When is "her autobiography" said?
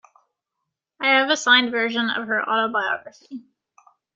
2.27-3.43